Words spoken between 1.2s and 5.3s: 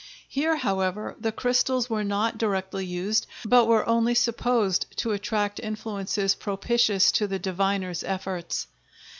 crystals were not directly used, but were only supposed to